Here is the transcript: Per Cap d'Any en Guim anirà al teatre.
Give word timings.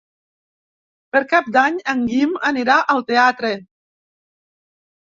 Per 1.17 1.21
Cap 1.35 1.51
d'Any 1.57 1.77
en 1.95 2.03
Guim 2.09 2.35
anirà 2.53 2.79
al 2.97 3.07
teatre. 3.13 3.57